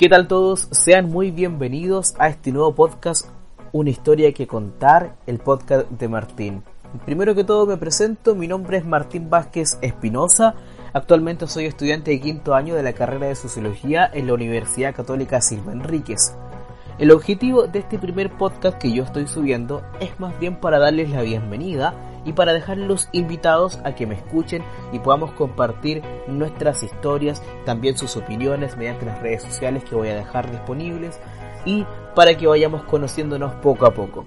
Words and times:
¿Qué 0.00 0.08
tal 0.08 0.28
todos? 0.28 0.66
Sean 0.70 1.10
muy 1.10 1.30
bienvenidos 1.30 2.14
a 2.18 2.28
este 2.28 2.52
nuevo 2.52 2.74
podcast, 2.74 3.26
Una 3.70 3.90
historia 3.90 4.32
que 4.32 4.46
contar, 4.46 5.16
el 5.26 5.40
podcast 5.40 5.90
de 5.90 6.08
Martín. 6.08 6.62
Primero 7.04 7.34
que 7.34 7.44
todo 7.44 7.66
me 7.66 7.76
presento, 7.76 8.34
mi 8.34 8.48
nombre 8.48 8.78
es 8.78 8.86
Martín 8.86 9.28
Vázquez 9.28 9.76
Espinosa, 9.82 10.54
actualmente 10.94 11.46
soy 11.46 11.66
estudiante 11.66 12.12
de 12.12 12.20
quinto 12.22 12.54
año 12.54 12.74
de 12.74 12.82
la 12.82 12.94
carrera 12.94 13.26
de 13.26 13.34
Sociología 13.34 14.10
en 14.10 14.26
la 14.26 14.32
Universidad 14.32 14.94
Católica 14.94 15.42
Silva 15.42 15.72
Enríquez. 15.72 16.34
El 16.98 17.10
objetivo 17.10 17.66
de 17.66 17.80
este 17.80 17.98
primer 17.98 18.30
podcast 18.38 18.78
que 18.78 18.92
yo 18.92 19.04
estoy 19.04 19.26
subiendo 19.26 19.82
es 20.00 20.18
más 20.18 20.32
bien 20.40 20.56
para 20.56 20.78
darles 20.78 21.10
la 21.10 21.20
bienvenida 21.20 21.92
y 22.24 22.32
para 22.32 22.52
dejarlos 22.52 23.08
invitados 23.12 23.78
a 23.84 23.94
que 23.94 24.06
me 24.06 24.14
escuchen 24.14 24.62
y 24.92 24.98
podamos 24.98 25.32
compartir 25.32 26.02
nuestras 26.26 26.82
historias, 26.82 27.42
también 27.64 27.96
sus 27.96 28.16
opiniones 28.16 28.76
mediante 28.76 29.06
las 29.06 29.20
redes 29.20 29.42
sociales 29.42 29.84
que 29.84 29.94
voy 29.94 30.08
a 30.08 30.16
dejar 30.16 30.50
disponibles 30.50 31.18
y 31.64 31.86
para 32.14 32.36
que 32.36 32.46
vayamos 32.46 32.82
conociéndonos 32.84 33.54
poco 33.56 33.86
a 33.86 33.94
poco. 33.94 34.24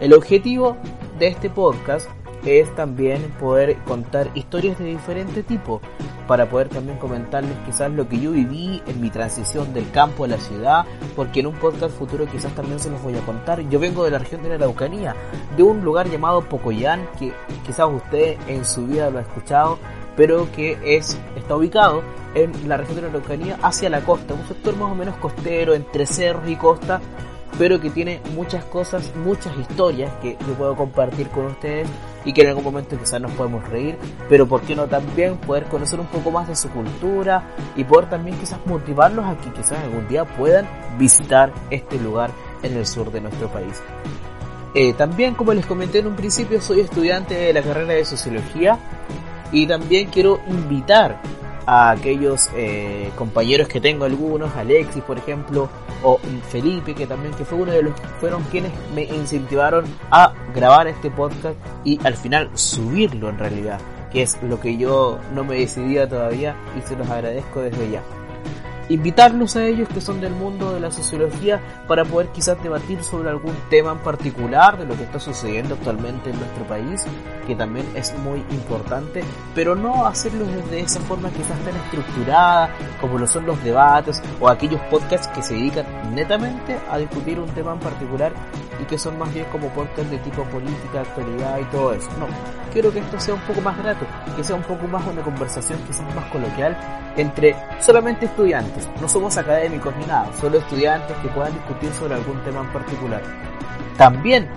El 0.00 0.12
objetivo 0.14 0.76
de 1.18 1.28
este 1.28 1.50
podcast 1.50 2.08
es 2.44 2.74
también 2.74 3.22
poder 3.38 3.76
contar 3.84 4.30
historias 4.34 4.78
de 4.78 4.86
diferente 4.86 5.42
tipo, 5.42 5.80
para 6.30 6.48
poder 6.48 6.68
también 6.68 6.96
comentarles 6.96 7.58
quizás 7.66 7.90
lo 7.90 8.08
que 8.08 8.20
yo 8.20 8.30
viví 8.30 8.80
en 8.86 9.00
mi 9.00 9.10
transición 9.10 9.74
del 9.74 9.90
campo 9.90 10.22
a 10.22 10.28
la 10.28 10.38
ciudad, 10.38 10.84
porque 11.16 11.40
en 11.40 11.48
un 11.48 11.56
podcast 11.56 11.92
futuro 11.92 12.24
quizás 12.26 12.54
también 12.54 12.78
se 12.78 12.88
los 12.88 13.02
voy 13.02 13.16
a 13.16 13.20
contar. 13.22 13.68
Yo 13.68 13.80
vengo 13.80 14.04
de 14.04 14.12
la 14.12 14.18
región 14.20 14.40
de 14.44 14.50
la 14.50 14.54
Araucanía, 14.54 15.16
de 15.56 15.64
un 15.64 15.80
lugar 15.80 16.08
llamado 16.08 16.42
Pocoyán, 16.42 17.08
que 17.18 17.32
quizás 17.66 17.88
usted 17.92 18.36
en 18.46 18.64
su 18.64 18.86
vida 18.86 19.10
lo 19.10 19.18
ha 19.18 19.22
escuchado, 19.22 19.80
pero 20.16 20.48
que 20.52 20.78
es, 20.84 21.18
está 21.34 21.56
ubicado 21.56 22.04
en 22.36 22.52
la 22.68 22.76
región 22.76 22.94
de 22.94 23.02
la 23.02 23.08
Araucanía 23.08 23.58
hacia 23.60 23.90
la 23.90 24.02
costa, 24.02 24.32
un 24.32 24.46
sector 24.46 24.76
más 24.76 24.92
o 24.92 24.94
menos 24.94 25.16
costero, 25.16 25.74
entre 25.74 26.06
cerros 26.06 26.48
y 26.48 26.54
costa, 26.54 27.00
pero 27.60 27.78
que 27.78 27.90
tiene 27.90 28.22
muchas 28.34 28.64
cosas, 28.64 29.14
muchas 29.14 29.54
historias 29.58 30.10
que 30.22 30.38
yo 30.48 30.54
puedo 30.54 30.74
compartir 30.74 31.28
con 31.28 31.44
ustedes 31.44 31.86
y 32.24 32.32
que 32.32 32.40
en 32.40 32.48
algún 32.48 32.64
momento 32.64 32.98
quizás 32.98 33.20
nos 33.20 33.32
podemos 33.32 33.68
reír, 33.68 33.98
pero 34.30 34.48
por 34.48 34.62
qué 34.62 34.74
no 34.74 34.86
también 34.86 35.36
poder 35.36 35.64
conocer 35.64 36.00
un 36.00 36.06
poco 36.06 36.30
más 36.30 36.48
de 36.48 36.56
su 36.56 36.70
cultura 36.70 37.50
y 37.76 37.84
poder 37.84 38.08
también 38.08 38.38
quizás 38.38 38.58
motivarlos 38.64 39.26
a 39.26 39.36
que 39.36 39.52
quizás 39.52 39.78
algún 39.78 40.08
día 40.08 40.24
puedan 40.24 40.66
visitar 40.98 41.52
este 41.68 41.98
lugar 41.98 42.30
en 42.62 42.78
el 42.78 42.86
sur 42.86 43.12
de 43.12 43.20
nuestro 43.20 43.48
país. 43.48 43.82
Eh, 44.74 44.94
también, 44.94 45.34
como 45.34 45.52
les 45.52 45.66
comenté 45.66 45.98
en 45.98 46.06
un 46.06 46.16
principio, 46.16 46.62
soy 46.62 46.80
estudiante 46.80 47.34
de 47.34 47.52
la 47.52 47.60
carrera 47.60 47.92
de 47.92 48.06
sociología 48.06 48.78
y 49.52 49.66
también 49.66 50.08
quiero 50.08 50.40
invitar 50.48 51.20
a 51.70 51.92
aquellos 51.92 52.50
eh, 52.56 53.12
compañeros 53.16 53.68
que 53.68 53.80
tengo 53.80 54.04
algunos, 54.04 54.52
Alexis 54.56 55.04
por 55.04 55.16
ejemplo, 55.16 55.68
o 56.02 56.18
Felipe 56.48 56.96
que 56.96 57.06
también 57.06 57.32
que 57.34 57.44
fue 57.44 57.58
uno 57.58 57.70
de 57.70 57.84
los 57.84 57.94
fueron 58.18 58.42
quienes 58.50 58.72
me 58.92 59.04
incentivaron 59.04 59.84
a 60.10 60.32
grabar 60.52 60.88
este 60.88 61.12
podcast 61.12 61.54
y 61.84 62.04
al 62.04 62.16
final 62.16 62.50
subirlo 62.54 63.28
en 63.28 63.38
realidad, 63.38 63.78
que 64.10 64.22
es 64.22 64.36
lo 64.42 64.58
que 64.58 64.78
yo 64.78 65.20
no 65.32 65.44
me 65.44 65.60
decidía 65.60 66.08
todavía 66.08 66.56
y 66.76 66.82
se 66.82 66.96
los 66.96 67.08
agradezco 67.08 67.60
desde 67.60 67.88
ya 67.88 68.02
invitarlos 68.90 69.54
a 69.56 69.64
ellos 69.64 69.88
que 69.88 70.00
son 70.00 70.20
del 70.20 70.34
mundo 70.34 70.74
de 70.74 70.80
la 70.80 70.90
sociología 70.90 71.60
para 71.86 72.04
poder 72.04 72.28
quizás 72.28 72.60
debatir 72.62 73.02
sobre 73.02 73.30
algún 73.30 73.54
tema 73.70 73.92
en 73.92 73.98
particular 74.00 74.76
de 74.76 74.84
lo 74.84 74.96
que 74.96 75.04
está 75.04 75.20
sucediendo 75.20 75.74
actualmente 75.74 76.30
en 76.30 76.38
nuestro 76.38 76.64
país, 76.64 77.06
que 77.46 77.54
también 77.54 77.86
es 77.94 78.12
muy 78.18 78.40
importante, 78.50 79.22
pero 79.54 79.76
no 79.76 80.06
hacerlo 80.06 80.44
desde 80.44 80.80
esa 80.80 81.00
forma 81.00 81.30
quizás 81.30 81.58
tan 81.60 81.76
estructurada 81.76 82.70
como 83.00 83.16
lo 83.16 83.26
son 83.26 83.46
los 83.46 83.62
debates 83.62 84.20
o 84.40 84.48
aquellos 84.48 84.80
podcasts 84.90 85.28
que 85.28 85.42
se 85.42 85.54
dedican 85.54 85.86
netamente 86.12 86.76
a 86.90 86.98
discutir 86.98 87.38
un 87.38 87.48
tema 87.50 87.72
en 87.72 87.80
particular 87.80 88.32
y 88.80 88.84
que 88.84 88.98
son 88.98 89.18
más 89.18 89.32
bien 89.32 89.46
como 89.52 89.68
podcasts 89.68 90.10
de 90.10 90.18
tipo 90.18 90.42
política, 90.44 91.00
actualidad 91.00 91.58
y 91.58 91.64
todo 91.64 91.92
eso. 91.92 92.08
No, 92.18 92.26
quiero 92.72 92.92
que 92.92 93.00
esto 93.00 93.20
sea 93.20 93.34
un 93.34 93.40
poco 93.42 93.60
más 93.60 93.76
grato, 93.78 94.06
que 94.36 94.44
sea 94.44 94.56
un 94.56 94.62
poco 94.62 94.86
más 94.86 95.06
una 95.06 95.22
conversación 95.22 95.78
quizás 95.86 96.14
más 96.14 96.24
coloquial 96.26 96.76
entre 97.16 97.56
solamente 97.80 98.26
estudiantes 98.26 98.88
no 99.00 99.08
somos 99.08 99.36
académicos 99.36 99.94
ni 99.96 100.06
nada, 100.06 100.30
solo 100.40 100.58
estudiantes 100.58 101.16
que 101.18 101.28
puedan 101.28 101.52
discutir 101.52 101.92
sobre 101.92 102.14
algún 102.14 102.42
tema 102.44 102.60
en 102.60 102.72
particular. 102.72 103.22
También 103.96 104.48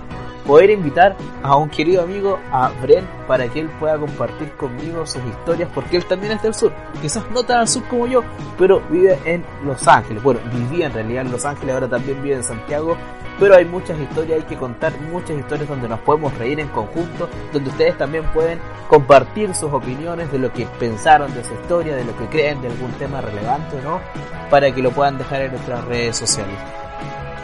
poder 0.45 0.69
invitar 0.69 1.15
a 1.41 1.55
un 1.55 1.69
querido 1.69 2.03
amigo, 2.03 2.37
a 2.51 2.69
Bren, 2.81 3.07
para 3.27 3.47
que 3.47 3.61
él 3.61 3.69
pueda 3.79 3.97
compartir 3.97 4.51
conmigo 4.53 5.05
sus 5.05 5.23
historias, 5.23 5.69
porque 5.73 5.97
él 5.97 6.05
también 6.05 6.33
es 6.33 6.43
del 6.43 6.53
sur. 6.53 6.73
Quizás 7.01 7.23
no 7.31 7.43
tan 7.43 7.59
al 7.59 7.67
sur 7.67 7.83
como 7.87 8.07
yo, 8.07 8.21
pero 8.57 8.81
vive 8.89 9.17
en 9.25 9.45
Los 9.65 9.87
Ángeles. 9.87 10.21
Bueno, 10.21 10.41
vivía 10.53 10.87
en 10.87 10.93
realidad 10.93 11.25
en 11.25 11.31
Los 11.31 11.45
Ángeles, 11.45 11.73
ahora 11.73 11.89
también 11.89 12.21
vive 12.21 12.35
en 12.35 12.43
Santiago. 12.43 12.97
Pero 13.43 13.55
hay 13.57 13.65
muchas 13.65 13.99
historias, 13.99 14.39
hay 14.39 14.45
que 14.45 14.55
contar 14.55 14.93
muchas 15.11 15.37
historias 15.37 15.67
donde 15.67 15.89
nos 15.89 15.99
podemos 15.99 16.33
reír 16.37 16.61
en 16.61 16.69
conjunto, 16.69 17.27
donde 17.51 17.71
ustedes 17.71 17.97
también 17.97 18.23
pueden 18.31 18.57
compartir 18.87 19.53
sus 19.53 19.69
opiniones 19.73 20.31
de 20.31 20.39
lo 20.39 20.53
que 20.53 20.65
pensaron 20.79 21.33
de 21.33 21.41
esa 21.41 21.53
historia, 21.53 21.93
de 21.93 22.05
lo 22.05 22.17
que 22.17 22.27
creen 22.27 22.61
de 22.61 22.69
algún 22.69 22.93
tema 22.93 23.19
relevante 23.19 23.79
o 23.79 23.81
no, 23.81 23.99
para 24.49 24.73
que 24.73 24.81
lo 24.81 24.91
puedan 24.91 25.17
dejar 25.17 25.41
en 25.41 25.51
nuestras 25.51 25.83
redes 25.83 26.15
sociales. 26.15 26.55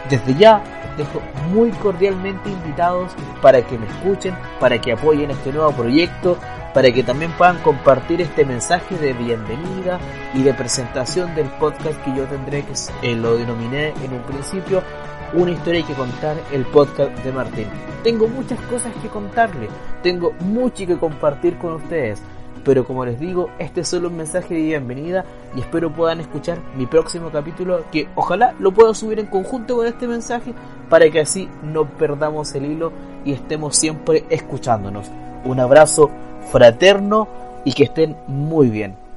Desde 0.10 0.36
ya 0.36 0.64
dejo 0.96 1.22
muy 1.52 1.70
cordialmente 1.72 2.50
invitados 2.50 3.12
para 3.42 3.62
que 3.62 3.78
me 3.78 3.86
escuchen, 3.88 4.38
para 4.58 4.80
que 4.80 4.94
apoyen 4.94 5.32
este 5.32 5.52
nuevo 5.52 5.74
proyecto, 5.74 6.38
para 6.74 6.94
que 6.94 7.04
también 7.04 7.34
puedan 7.34 7.58
compartir 7.58 8.22
este 8.22 8.46
mensaje 8.46 8.96
de 8.96 9.12
bienvenida 9.12 10.00
y 10.34 10.44
de 10.44 10.54
presentación 10.54 11.36
del 11.36 11.48
podcast 11.48 12.02
que 12.06 12.16
yo 12.16 12.24
tendré, 12.24 12.64
que 12.64 12.72
eh, 13.02 13.16
lo 13.18 13.36
denominé 13.36 13.90
en 14.02 14.14
un 14.14 14.22
principio, 14.22 14.82
una 15.34 15.52
historia 15.52 15.86
que 15.86 15.94
contar, 15.94 16.38
el 16.52 16.66
podcast 16.66 17.12
de 17.24 17.32
Martín. 17.32 17.68
Tengo 18.04 18.28
muchas 18.28 18.60
cosas 18.62 18.94
que 19.02 19.10
contarle, 19.10 19.68
tengo 20.04 20.32
mucho 20.40 20.86
que 20.88 20.98
compartir 20.98 21.58
con 21.58 21.74
ustedes 21.74 22.22
pero 22.64 22.86
como 22.86 23.06
les 23.06 23.20
digo, 23.20 23.50
este 23.58 23.82
es 23.82 23.88
solo 23.88 24.10
un 24.10 24.18
mensaje 24.18 24.54
de 24.54 24.62
bienvenida 24.62 25.26
y 25.56 25.62
espero 25.62 25.92
puedan 25.92 26.20
escuchar 26.20 26.60
mi 26.76 26.86
próximo 26.86 27.30
capítulo 27.32 27.84
que 27.92 28.08
ojalá 28.16 28.54
lo 28.60 28.72
pueda 28.72 28.94
subir 28.94 29.20
en 29.20 29.28
conjunto 29.28 29.78
con 29.78 29.88
este 29.88 30.08
mensaje 30.08 30.54
para 30.90 31.10
que 31.10 31.22
así 31.22 31.50
no 31.64 31.86
perdamos 31.86 32.54
el 32.56 32.66
hilo 32.66 32.92
y 33.26 33.34
estemos 33.34 33.76
siempre 33.76 34.26
escuchándonos. 34.30 35.10
Un 35.46 35.60
abrazo 35.60 36.10
fraterno 36.52 37.28
y 37.64 37.74
que 37.74 37.86
estén 37.86 38.16
muy 38.28 38.70
bien. 38.70 39.09